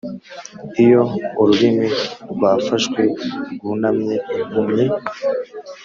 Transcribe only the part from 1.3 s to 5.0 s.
ururimi rwafashwe rwunamye impumyi,